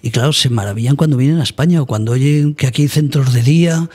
y 0.03 0.13
claro, 0.13 0.33
se 0.33 0.49
maravillan 0.49 0.95
cuando 0.97 1.17
vienen 1.17 1.41
a 1.41 1.43
España 1.43 1.83
o 1.83 1.87
cuando 1.87 2.13
oyen 2.13 2.55
que 2.55 2.69
aquí 2.69 2.83
hay 2.83 2.89
centros 2.89 3.33
de 3.33 3.43
día, 3.43 3.91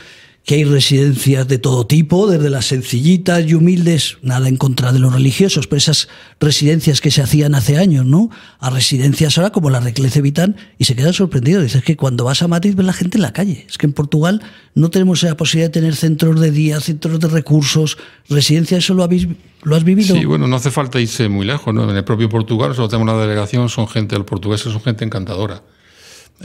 que 0.46 0.56
hay 0.56 0.64
residencias 0.64 1.48
de 1.48 1.58
todo 1.58 1.88
tipo, 1.88 2.28
desde 2.28 2.52
las 2.52 2.68
sencillitas 2.68 3.44
y 3.48 3.56
humildes, 3.56 4.20
nada 4.22 4.48
en 4.48 4.58
contra 4.58 4.94
de 4.94 5.00
los 5.00 5.12
religiosos, 5.12 5.66
pero 5.66 5.80
esas 5.80 6.08
residencias 6.40 7.02
que 7.02 7.10
se 7.10 7.24
hacían 7.24 7.56
hace 7.56 7.78
años, 7.80 8.06
¿no? 8.06 8.30
A 8.60 8.70
residencias 8.70 9.40
ahora 9.40 9.50
como 9.50 9.72
la 9.72 9.82
de 9.82 9.94
Clece 9.94 10.22
Vitán, 10.22 10.56
y 10.78 10.86
se 10.86 10.96
quedan 10.96 11.14
sorprendidos. 11.14 11.64
Dices 11.64 11.84
que 11.84 11.98
cuando 11.98 12.26
vas 12.26 12.44
a 12.44 12.48
Madrid 12.48 12.76
ves 12.76 12.86
la 12.86 12.94
gente 12.94 13.18
en 13.18 13.24
la 13.24 13.34
calle. 13.34 13.66
Es 13.68 13.80
que 13.80 13.88
en 13.88 13.94
Portugal 13.94 14.44
no 14.76 14.92
tenemos 14.92 15.24
esa 15.24 15.36
posibilidad 15.36 15.70
de 15.70 15.80
tener 15.80 15.96
centros 15.96 16.40
de 16.40 16.52
día, 16.52 16.80
centros 16.80 17.20
de 17.20 17.28
recursos, 17.28 17.98
residencias, 18.30 18.84
¿eso 18.84 18.94
lo, 18.94 19.04
habéis, 19.04 19.28
lo 19.64 19.76
has 19.76 19.84
vivido? 19.84 20.16
Sí, 20.16 20.26
bueno, 20.26 20.48
no 20.48 20.58
hace 20.58 20.70
falta 20.70 21.02
irse 21.02 21.28
muy 21.28 21.48
lejos, 21.48 21.74
¿no? 21.74 21.90
En 21.90 21.98
el 21.98 22.04
propio 22.04 22.30
Portugal, 22.30 22.70
nosotros 22.70 22.92
tenemos 22.92 23.12
una 23.12 23.20
delegación, 23.20 23.68
son 23.70 23.88
gente, 23.88 24.16
los 24.16 24.28
portugueses 24.28 24.72
son 24.72 24.82
gente 24.84 25.06
encantadora. 25.06 25.64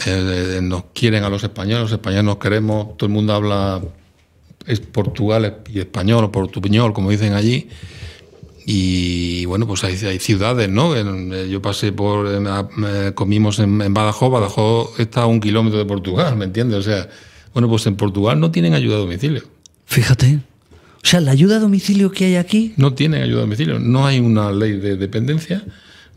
Eh, 0.06 0.56
eh, 0.56 0.60
nos 0.62 0.84
quieren 0.94 1.24
a 1.24 1.28
los 1.28 1.42
españoles, 1.42 1.82
los 1.82 1.92
españoles 1.92 2.24
nos 2.24 2.38
queremos, 2.38 2.96
todo 2.96 3.06
el 3.06 3.12
mundo 3.12 3.34
habla 3.34 3.82
es 4.66 4.80
Portugal 4.80 5.62
y 5.72 5.80
español 5.80 6.24
o 6.24 6.32
portuñol, 6.32 6.92
como 6.92 7.10
dicen 7.10 7.34
allí. 7.34 7.68
Y 8.66 9.44
bueno, 9.46 9.66
pues 9.66 9.82
hay, 9.84 9.96
hay 10.06 10.18
ciudades, 10.18 10.68
¿no? 10.68 10.94
Eh, 10.94 11.48
yo 11.50 11.60
pasé 11.60 11.92
por, 11.92 12.28
eh, 12.28 13.12
comimos 13.14 13.58
en, 13.58 13.80
en 13.80 13.94
Badajoz, 13.94 14.30
Badajoz 14.30 15.00
está 15.00 15.22
a 15.22 15.26
un 15.26 15.40
kilómetro 15.40 15.78
de 15.78 15.86
Portugal, 15.86 16.36
¿me 16.36 16.44
entiendes? 16.44 16.78
O 16.78 16.82
sea, 16.82 17.08
bueno, 17.52 17.68
pues 17.68 17.86
en 17.86 17.96
Portugal 17.96 18.38
no 18.38 18.50
tienen 18.50 18.74
ayuda 18.74 18.96
a 18.96 19.00
domicilio. 19.00 19.42
Fíjate. 19.86 20.40
O 21.02 21.06
sea, 21.06 21.20
la 21.20 21.30
ayuda 21.30 21.56
a 21.56 21.58
domicilio 21.58 22.12
que 22.12 22.26
hay 22.26 22.36
aquí, 22.36 22.74
No 22.76 22.92
tienen 22.92 23.22
ayuda 23.22 23.38
a 23.38 23.40
domicilio. 23.42 23.78
No 23.78 24.06
hay 24.06 24.20
una 24.20 24.52
ley 24.52 24.72
de 24.72 24.96
dependencia, 24.96 25.64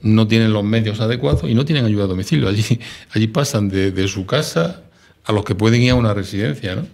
no 0.04 0.28
tienen 0.28 0.54
los 0.54 0.64
medios 0.64 1.00
adecuados 1.00 1.50
y 1.50 1.56
no 1.56 1.66
tienen 1.66 1.86
ayuda 1.86 2.04
a 2.04 2.08
domicilio. 2.08 2.48
Allí, 2.48 2.80
allí 3.12 3.28
pasan 3.28 3.70
de, 3.70 3.92
de 3.92 4.08
su 4.08 4.26
casa 4.26 4.84
a 5.26 5.32
los 5.32 5.44
que 5.44 5.56
pueden 5.56 5.82
ir 5.82 5.92
a 5.92 5.96
una 5.96 6.14
residencia, 6.14 6.76
¿no? 6.76 6.86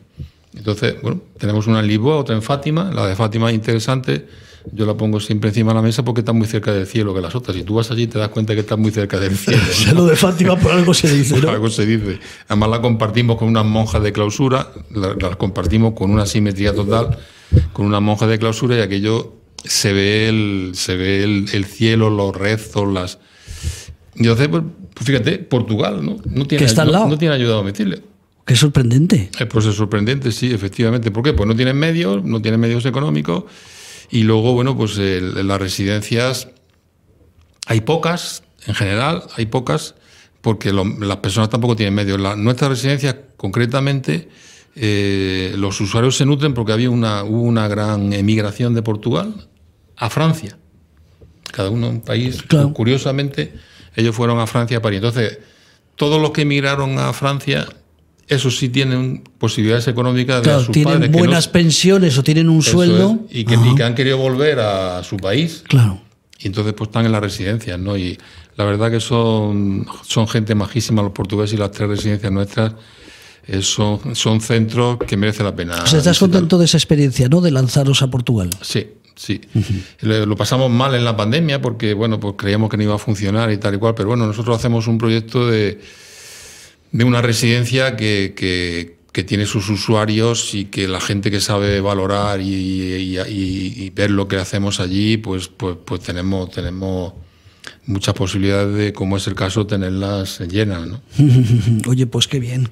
Entonces, 0.56 0.96
bueno, 1.02 1.22
tenemos 1.38 1.68
una 1.68 1.80
en 1.80 1.88
Lisboa, 1.88 2.18
otra 2.18 2.36
en 2.36 2.42
Fátima. 2.42 2.92
La 2.94 3.06
de 3.08 3.16
Fátima 3.16 3.50
es 3.50 3.56
interesante. 3.56 4.28
Yo 4.74 4.86
la 4.86 4.96
pongo 4.96 5.20
siempre 5.20 5.50
encima 5.50 5.72
de 5.72 5.76
la 5.76 5.82
mesa 5.82 6.04
porque 6.04 6.22
está 6.22 6.34
muy 6.34 6.48
cerca 6.48 6.74
del 6.74 6.86
cielo 6.86 7.14
que 7.14 7.22
las 7.22 7.34
otras. 7.34 7.56
Si 7.56 7.64
tú 7.64 7.76
vas 7.76 7.90
allí 7.92 8.08
te 8.08 8.20
das 8.20 8.30
cuenta 8.30 8.54
que 8.54 8.62
está 8.62 8.76
muy 8.76 8.92
cerca 8.92 9.20
del 9.20 9.36
cielo. 9.38 9.62
¿no? 9.64 9.70
o 9.70 9.74
sea, 9.74 9.94
lo 9.94 10.06
de 10.06 10.16
Fátima 10.16 10.58
por 10.58 10.72
algo 10.72 10.94
se 10.94 11.12
dice, 11.14 11.36
Por 11.36 11.46
¿no? 11.46 11.50
algo 11.52 11.70
se 11.70 11.86
dice. 11.86 12.20
Además 12.48 12.70
la 12.70 12.82
compartimos 12.82 13.38
con 13.38 13.48
unas 13.48 13.66
monjas 13.66 14.04
de 14.04 14.12
clausura, 14.12 14.72
la, 14.94 15.16
la 15.20 15.36
compartimos 15.36 15.94
con 15.94 16.12
una 16.12 16.26
simetría 16.26 16.74
total, 16.74 17.18
con 17.74 17.86
unas 17.86 18.02
monjas 18.02 18.30
de 18.30 18.38
clausura 18.38 18.76
y 18.76 18.82
aquello 18.82 19.39
se 19.64 19.94
ve 19.94 20.30
el, 20.30 20.72
se 20.74 20.96
ve 20.96 21.24
el, 21.24 21.66
cielo, 21.66 22.10
los 22.10 22.36
rezos, 22.36 22.92
las... 22.92 23.20
Entonces, 24.16 24.48
pues, 24.48 24.64
fíjate, 25.02 25.40
Portugal, 25.40 26.06
¿no? 26.06 26.18
No 26.26 26.46
tiene, 26.46 26.66
está 26.66 26.82
al 26.82 26.92
lado. 26.92 27.08
No, 27.08 27.18
tiene 27.18 27.36
ayuda 27.36 27.56
domicilio. 27.56 28.00
Qué 28.46 28.56
sorprendente. 28.56 29.30
Eh, 29.40 29.46
pues 29.46 29.66
es 29.66 29.76
sorprendente, 29.76 30.32
sí, 30.32 30.52
efectivamente. 30.52 31.12
¿Por 31.12 31.24
qué? 31.24 31.34
Pues 31.34 31.48
no 31.48 31.56
tienen 31.56 31.78
medios, 31.78 32.24
no 32.24 32.42
tienen 32.42 32.60
medios 32.60 32.86
económicos 32.86 33.44
y 34.12 34.24
luego, 34.24 34.54
bueno, 34.54 34.76
pues 34.76 34.98
las 34.98 35.60
residencias 35.60 36.50
hay 37.68 37.82
pocas, 37.82 38.44
en 38.66 38.74
general, 38.74 39.24
hay 39.36 39.46
pocas, 39.46 39.96
porque 40.42 40.74
las 40.74 41.18
personas 41.18 41.50
tampoco 41.50 41.76
tienen 41.76 41.94
medios. 41.94 42.20
La, 42.20 42.36
nuestra 42.36 42.70
residencia, 42.70 43.28
concretamente, 43.38 44.30
eh, 44.82 45.56
los 45.58 45.82
usuarios 45.82 46.16
se 46.16 46.26
nutren 46.26 46.54
porque 46.54 46.72
había 46.72 46.90
una, 46.90 47.26
hubo 47.26 47.42
una 47.42 47.68
gran 47.68 48.14
emigración 48.14 48.74
de 48.74 48.82
Portugal 48.82 49.50
a 49.98 50.10
Francia. 50.10 50.58
Cada 51.52 51.70
uno 51.70 51.90
un 51.90 52.00
país. 52.00 52.44
Curiosamente, 52.74 53.54
ellos 53.94 54.16
fueron 54.16 54.40
a 54.40 54.48
Francia 54.48 54.78
a 54.78 54.82
París. 54.82 54.98
Entonces, 54.98 55.40
todos 55.98 56.22
los 56.22 56.32
que 56.32 56.44
emigraron 56.44 56.98
a 56.98 57.12
Francia, 57.12 57.68
esos 58.30 58.58
sí 58.58 58.70
tienen 58.70 59.24
posibilidades 59.38 59.90
económicas 59.90 60.44
de 60.44 60.52
a 60.52 60.60
sus 60.60 60.72
tienen 60.72 61.12
buenas 61.12 61.50
pensiones 61.50 62.18
o 62.18 62.24
tienen 62.24 62.48
un 62.48 62.62
sueldo. 62.62 63.20
y, 63.30 63.44
que, 63.44 63.56
y, 63.56 63.76
que, 63.76 63.84
han 63.84 63.96
querido 63.96 64.18
volver 64.18 64.60
a 64.60 65.04
su 65.04 65.18
país. 65.18 65.62
Claro. 65.68 66.00
Y 66.40 66.48
entonces 66.48 66.74
pues 66.74 66.88
están 66.88 67.06
en 67.06 67.12
las 67.12 67.22
residencias, 67.22 67.78
¿no? 67.78 67.98
Y 67.98 68.18
la 68.56 68.64
verdad 68.64 68.90
que 68.90 69.02
son, 69.02 69.86
son 70.04 70.26
gente 70.26 70.56
majísima 70.56 71.02
los 71.02 71.12
portugueses 71.12 71.56
y 71.56 71.58
las 71.58 71.72
tres 71.72 71.90
residencias 71.90 72.32
nuestras 72.32 72.76
eh, 73.52 73.62
son, 73.62 74.16
son 74.16 74.42
centros 74.42 74.98
que 75.08 75.18
merecen 75.18 75.46
la 75.46 75.56
pena. 75.56 75.84
O 75.84 75.88
sea, 75.88 76.00
estás 76.00 76.20
contento 76.20 76.58
de 76.58 76.66
esa 76.66 76.78
experiencia, 76.78 77.28
¿no? 77.30 77.42
De 77.42 77.52
lanzaros 77.52 78.02
a 78.02 78.10
Portugal. 78.10 78.50
Sí, 78.62 78.88
sí. 79.16 79.42
Lo 80.02 80.36
pasamos 80.36 80.70
mal 80.70 80.94
en 80.96 81.04
la 81.04 81.18
pandemia 81.18 81.62
porque, 81.62 81.94
bueno, 81.94 82.20
pues 82.20 82.36
creíamos 82.38 82.70
que 82.70 82.78
no 82.78 82.84
iba 82.84 82.96
a 82.96 83.00
funcionar 83.00 83.52
y 83.52 83.58
tal 83.58 83.76
y 83.76 83.78
cual, 83.78 83.96
pero 83.96 84.10
bueno, 84.10 84.28
nosotros 84.28 84.58
hacemos 84.58 84.88
un 84.88 84.98
proyecto 84.98 85.48
de, 85.48 85.82
de 86.92 87.04
una 87.04 87.22
residencia 87.22 87.96
que, 87.96 88.34
que 88.36 89.00
que 89.12 89.24
tiene 89.24 89.46
sus 89.46 89.70
usuarios 89.70 90.54
y 90.54 90.66
que 90.66 90.88
la 90.88 91.02
gente 91.02 91.32
que 91.32 91.40
sabe 91.40 91.82
valorar 91.82 92.40
y, 92.42 93.90
ver 93.96 94.12
lo 94.12 94.28
que 94.28 94.38
hacemos 94.38 94.80
allí, 94.80 95.18
pues, 95.18 95.48
pues, 95.48 95.78
pues 95.84 96.02
tenemos, 96.02 96.52
tenemos 96.52 97.14
muchas 97.86 98.14
posibilidades 98.14 98.76
de, 98.76 98.94
como 98.94 99.18
es 99.18 99.28
el 99.28 99.36
caso, 99.36 99.66
tenerlas 99.66 100.40
llenas. 100.40 100.88
¿no? 100.88 101.02
Oye, 101.88 102.06
pues 102.06 102.28
qué 102.28 102.40
bien. 102.40 102.70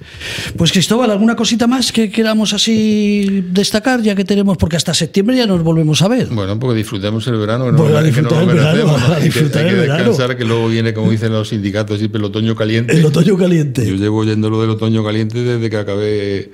Pues 0.55 0.71
Cristóbal, 0.71 1.11
¿alguna 1.11 1.35
cosita 1.35 1.67
más 1.67 1.91
que 1.91 2.11
queramos 2.11 2.53
así 2.53 3.43
destacar, 3.51 4.01
ya 4.01 4.15
que 4.15 4.25
tenemos, 4.25 4.57
porque 4.57 4.75
hasta 4.75 4.93
septiembre 4.93 5.35
ya 5.35 5.47
nos 5.47 5.63
volvemos 5.63 6.01
a 6.01 6.07
ver? 6.07 6.27
Bueno, 6.27 6.59
porque 6.59 6.77
disfrutemos 6.77 7.25
el 7.27 7.37
verano, 7.37 7.71
¿no? 7.71 7.77
Bueno, 7.77 8.01
disfrutar 8.03 8.43
el 8.43 8.47
verano, 8.47 8.95
hay 9.15 9.29
que, 9.29 9.41
descansar, 9.41 10.37
que 10.37 10.45
luego 10.45 10.67
viene, 10.67 10.93
como 10.93 11.11
dicen 11.11 11.31
los 11.31 11.49
sindicatos, 11.49 11.97
siempre 11.99 12.19
el 12.19 12.25
otoño 12.25 12.55
caliente. 12.55 12.95
El 12.95 13.05
otoño 13.05 13.37
caliente. 13.37 13.85
Yo 13.87 13.95
llevo 13.95 14.19
oyendo 14.19 14.49
lo 14.49 14.61
del 14.61 14.69
otoño 14.71 15.03
caliente 15.03 15.43
desde 15.43 15.69
que 15.69 15.77
acabé 15.77 16.51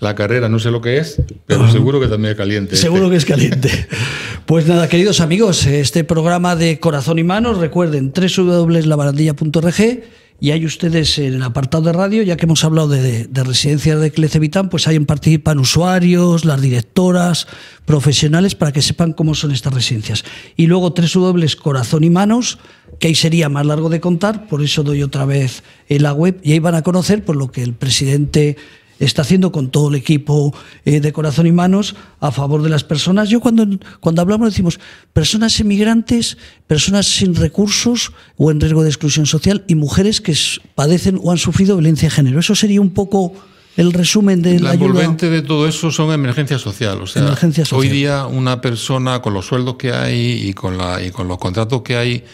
la 0.00 0.14
carrera, 0.14 0.48
no 0.48 0.58
sé 0.58 0.70
lo 0.70 0.80
que 0.80 0.98
es, 0.98 1.20
pero 1.46 1.70
seguro 1.70 2.00
que 2.00 2.08
también 2.08 2.32
es 2.32 2.36
caliente. 2.36 2.76
Seguro 2.76 3.10
que 3.10 3.16
es 3.16 3.24
caliente. 3.24 3.70
Pues 4.46 4.66
nada, 4.66 4.88
queridos 4.90 5.22
amigos, 5.22 5.64
este 5.64 6.04
programa 6.04 6.54
de 6.54 6.78
Corazón 6.78 7.18
y 7.18 7.24
Manos, 7.24 7.56
recuerden 7.56 8.12
www.labarandilla.org 8.14 10.02
y 10.38 10.50
hay 10.50 10.66
ustedes 10.66 11.18
en 11.18 11.32
el 11.32 11.42
apartado 11.42 11.84
de 11.84 11.94
radio, 11.94 12.22
ya 12.22 12.36
que 12.36 12.44
hemos 12.44 12.62
hablado 12.62 12.88
de, 12.88 13.26
residencias 13.32 13.98
de 13.98 14.10
Clecevitán, 14.10 14.68
pues 14.68 14.86
ahí 14.86 15.00
participan 15.00 15.58
usuarios, 15.58 16.44
las 16.44 16.60
directoras, 16.60 17.46
profesionales, 17.86 18.54
para 18.54 18.70
que 18.70 18.82
sepan 18.82 19.14
cómo 19.14 19.34
son 19.34 19.50
estas 19.50 19.72
residencias. 19.72 20.26
Y 20.56 20.66
luego 20.66 20.90
www 20.94 21.46
Corazón 21.62 22.04
y 22.04 22.10
Manos, 22.10 22.58
que 23.00 23.06
ahí 23.06 23.14
sería 23.14 23.48
más 23.48 23.64
largo 23.64 23.88
de 23.88 24.00
contar, 24.00 24.46
por 24.46 24.62
eso 24.62 24.82
doy 24.82 25.02
otra 25.02 25.24
vez 25.24 25.62
en 25.88 26.02
la 26.02 26.12
web, 26.12 26.38
y 26.42 26.52
ahí 26.52 26.58
van 26.58 26.74
a 26.74 26.82
conocer 26.82 27.24
por 27.24 27.36
lo 27.36 27.50
que 27.50 27.62
el 27.62 27.72
presidente 27.72 28.58
está 28.98 29.22
haciendo 29.22 29.52
con 29.52 29.70
todo 29.70 29.88
el 29.88 29.94
equipo 29.94 30.54
eh, 30.84 31.00
de 31.00 31.12
corazón 31.12 31.46
y 31.46 31.52
manos 31.52 31.94
a 32.20 32.30
favor 32.30 32.62
de 32.62 32.68
las 32.68 32.84
personas. 32.84 33.28
Yo 33.28 33.40
cuando, 33.40 33.66
cuando 34.00 34.22
hablamos 34.22 34.50
decimos 34.50 34.80
personas 35.12 35.58
emigrantes, 35.60 36.38
personas 36.66 37.06
sin 37.06 37.34
recursos 37.34 38.12
o 38.36 38.50
en 38.50 38.60
riesgo 38.60 38.82
de 38.82 38.88
exclusión 38.88 39.26
social 39.26 39.64
y 39.66 39.74
mujeres 39.74 40.20
que 40.20 40.36
padecen 40.74 41.20
o 41.22 41.30
han 41.30 41.38
sufrido 41.38 41.76
violencia 41.76 42.08
de 42.08 42.14
género. 42.14 42.40
Eso 42.40 42.54
sería 42.54 42.80
un 42.80 42.90
poco 42.90 43.32
el 43.76 43.92
resumen 43.92 44.40
de 44.40 44.60
la, 44.60 44.68
la 44.68 44.74
envolvente 44.74 45.28
de 45.28 45.42
todo 45.42 45.66
eso 45.66 45.90
son 45.90 46.12
emergencias 46.12 46.60
social. 46.60 47.02
O 47.02 47.06
sea, 47.06 47.36
hoy 47.72 47.88
día 47.88 48.26
una 48.26 48.60
persona 48.60 49.20
con 49.20 49.34
los 49.34 49.46
sueldos 49.46 49.76
que 49.76 49.92
hay 49.92 50.48
y 50.48 50.54
con, 50.54 50.78
la, 50.78 51.02
y 51.02 51.10
con 51.10 51.26
los 51.26 51.38
contratos 51.38 51.82
que 51.82 51.96
hay, 51.96 52.24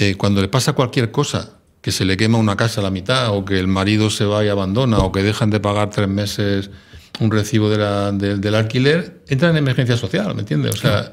eh, 0.00 0.16
cuando 0.16 0.42
le 0.42 0.48
pasa 0.48 0.74
cualquier 0.74 1.10
cosa, 1.10 1.54
que 1.86 1.92
se 1.92 2.04
le 2.04 2.16
quema 2.16 2.36
una 2.36 2.56
casa 2.56 2.80
a 2.80 2.82
la 2.82 2.90
mitad, 2.90 3.30
o 3.30 3.44
que 3.44 3.60
el 3.60 3.68
marido 3.68 4.10
se 4.10 4.24
va 4.24 4.44
y 4.44 4.48
abandona, 4.48 4.98
o 4.98 5.12
que 5.12 5.22
dejan 5.22 5.50
de 5.50 5.60
pagar 5.60 5.88
tres 5.90 6.08
meses 6.08 6.68
un 7.20 7.30
recibo 7.30 7.70
del 7.70 8.54
alquiler, 8.56 9.20
entran 9.28 9.52
en 9.52 9.58
emergencia 9.58 9.96
social, 9.96 10.34
¿me 10.34 10.40
entiendes? 10.40 10.74
O 10.74 10.78
sea, 10.78 11.12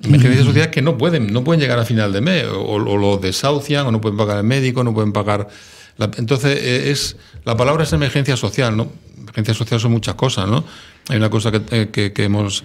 emergencias 0.00 0.44
sociales 0.44 0.70
que 0.70 0.80
no 0.80 0.96
pueden, 0.96 1.32
no 1.32 1.42
pueden 1.42 1.60
llegar 1.60 1.80
a 1.80 1.84
final 1.84 2.12
de 2.12 2.20
mes, 2.20 2.44
o, 2.46 2.78
lo 2.78 3.16
desahucian, 3.16 3.84
o 3.84 3.90
no 3.90 4.00
pueden 4.00 4.16
pagar 4.16 4.36
el 4.36 4.44
médico, 4.44 4.84
no 4.84 4.94
pueden 4.94 5.12
pagar... 5.12 5.48
entonces, 5.98 6.56
eh, 6.56 6.92
es 6.92 7.16
la 7.44 7.56
palabra 7.56 7.82
es 7.82 7.92
emergencia 7.92 8.36
social, 8.36 8.76
¿no? 8.76 8.92
Emergencia 9.18 9.54
social 9.54 9.80
son 9.80 9.90
muchas 9.90 10.14
cosas, 10.14 10.46
¿no? 10.46 10.62
Hay 11.08 11.16
una 11.16 11.30
cosa 11.30 11.50
que, 11.50 11.62
eh, 11.72 11.88
que, 11.90 12.12
que 12.12 12.22
hemos 12.22 12.62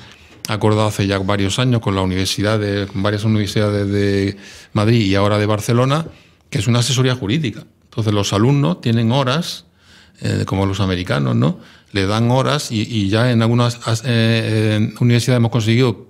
acordado 0.47 0.89
hace 0.89 1.07
ya 1.07 1.17
varios 1.17 1.57
años 1.57 1.81
con 1.81 1.95
la 1.95 2.01
universidad, 2.01 2.59
con 2.85 3.01
varias 3.01 3.23
universidades 3.23 3.89
de 3.89 4.37
Madrid 4.73 5.01
y 5.07 5.15
ahora 5.15 5.39
de 5.39 5.47
Barcelona, 5.47 6.05
que 6.49 6.59
es 6.59 6.67
una 6.67 6.79
asesoría 6.79 7.15
jurídica. 7.15 7.65
Entonces 7.85 8.13
los 8.13 8.33
alumnos 8.33 8.81
tienen 8.81 9.11
horas, 9.11 9.65
eh, 10.21 10.43
como 10.45 10.65
los 10.65 10.79
americanos, 10.79 11.35
¿no? 11.35 11.59
Le 11.91 12.05
dan 12.05 12.29
horas 12.31 12.71
y, 12.71 13.09
ya 13.09 13.31
en 13.31 13.41
algunas 13.41 13.79
eh, 14.03 14.93
universidades 14.99 15.37
hemos 15.37 15.51
conseguido 15.51 16.07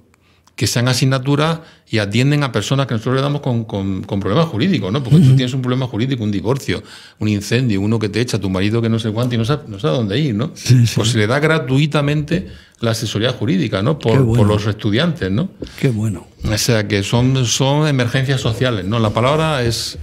que 0.58 0.66
sean 0.66 0.88
asignaturas 0.88 1.60
y 1.90 2.00
atienden 2.00 2.44
a 2.44 2.52
personas 2.52 2.88
que 2.88 2.96
nosotros 2.96 3.16
le 3.16 3.22
damos 3.22 3.42
con, 3.42 3.64
con, 3.64 4.02
problemas 4.20 4.48
jurídicos, 4.48 4.92
¿no? 4.92 5.04
Porque 5.04 5.20
tú 5.20 5.36
tienes 5.36 5.54
un 5.54 5.62
problema 5.62 5.86
jurídico, 5.86 6.24
un 6.24 6.32
divorcio, 6.32 6.82
un 7.20 7.28
incendio, 7.28 7.80
uno 7.80 8.00
que 8.00 8.10
te 8.10 8.20
echa, 8.20 8.40
tu 8.40 8.50
marido 8.50 8.82
que 8.82 8.90
no 8.90 8.98
sé 8.98 9.12
cuánto 9.12 9.36
y 9.36 9.38
no 9.38 9.46
sabe, 9.46 9.64
no 9.68 9.80
sabe 9.80 9.98
dónde 9.98 10.20
ir, 10.20 10.34
¿no? 10.34 10.52
Pues 10.96 11.10
se 11.10 11.18
le 11.20 11.28
da 11.28 11.40
gratuitamente 11.40 12.48
la 12.80 12.92
asesoría 12.92 13.32
jurídica, 13.34 13.84
¿no? 13.84 14.00
Por, 14.00 14.26
por, 14.26 14.48
los 14.48 14.66
estudiantes, 14.66 15.30
¿no? 15.32 15.50
Qué 15.80 15.90
bueno. 15.90 16.26
O 16.44 16.58
sea 16.58 16.88
que 16.88 17.04
son, 17.04 17.46
son 17.46 17.88
emergencias 17.88 18.42
sociales, 18.42 18.84
¿no? 18.84 18.98
La 18.98 19.12
palabra 19.12 19.62
es 19.62 20.00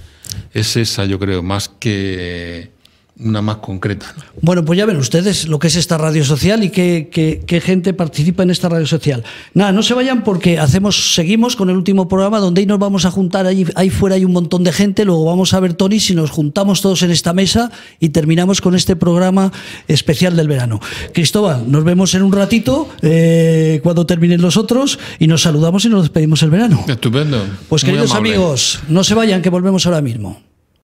es 0.52 0.76
esa, 0.76 1.04
yo 1.04 1.18
creo, 1.18 1.42
más 1.42 1.68
que 1.68 2.70
una 3.18 3.42
más 3.42 3.58
concreta. 3.58 4.12
Bueno, 4.40 4.64
pues 4.64 4.76
ya 4.76 4.86
ven 4.86 4.96
ustedes 4.96 5.46
lo 5.46 5.60
que 5.60 5.68
es 5.68 5.76
esta 5.76 5.96
radio 5.96 6.24
social 6.24 6.64
y 6.64 6.70
qué, 6.70 7.08
qué, 7.10 7.60
gente 7.60 7.94
participa 7.94 8.42
en 8.42 8.50
esta 8.50 8.68
radio 8.68 8.86
social. 8.86 9.22
Nada, 9.54 9.70
no 9.70 9.82
se 9.84 9.94
vayan 9.94 10.24
porque 10.24 10.58
hacemos, 10.58 11.14
seguimos 11.14 11.54
con 11.54 11.70
el 11.70 11.76
último 11.76 12.08
programa 12.08 12.40
donde 12.40 12.60
ahí 12.60 12.66
nos 12.66 12.80
vamos 12.80 13.04
a 13.04 13.12
juntar, 13.12 13.46
ahí, 13.46 13.66
ahí 13.76 13.90
fuera 13.90 14.16
hay 14.16 14.24
un 14.24 14.32
montón 14.32 14.64
de 14.64 14.72
gente, 14.72 15.04
luego 15.04 15.24
vamos 15.24 15.54
a 15.54 15.60
ver 15.60 15.74
Tony 15.74 16.00
si 16.00 16.14
nos 16.14 16.30
juntamos 16.30 16.82
todos 16.82 17.02
en 17.02 17.12
esta 17.12 17.32
mesa 17.32 17.70
y 18.00 18.08
terminamos 18.08 18.60
con 18.60 18.74
este 18.74 18.96
programa 18.96 19.52
especial 19.86 20.36
del 20.36 20.48
verano. 20.48 20.80
Cristóbal, 21.12 21.70
nos 21.70 21.84
vemos 21.84 22.14
en 22.14 22.22
un 22.22 22.32
ratito 22.32 22.88
eh, 23.00 23.80
cuando 23.84 24.06
terminen 24.06 24.42
los 24.42 24.56
otros 24.56 24.98
y 25.20 25.28
nos 25.28 25.42
saludamos 25.42 25.84
y 25.84 25.88
nos 25.88 26.02
despedimos 26.02 26.42
el 26.42 26.50
verano. 26.50 26.84
Estupendo. 26.88 27.46
Pues 27.68 27.84
queridos 27.84 28.12
amigos, 28.14 28.80
no 28.88 29.04
se 29.04 29.14
vayan 29.14 29.40
que 29.40 29.50
volvemos 29.50 29.86
ahora 29.86 30.02
mismo. 30.02 30.53